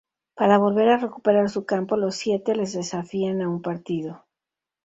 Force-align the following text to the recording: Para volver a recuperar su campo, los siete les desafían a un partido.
Para 0.33 0.57
volver 0.57 0.89
a 0.89 0.97
recuperar 0.97 1.47
su 1.51 1.63
campo, 1.67 1.95
los 1.95 2.15
siete 2.15 2.55
les 2.55 2.73
desafían 2.73 3.39
a 3.43 3.49
un 3.49 3.61
partido. 3.61 4.25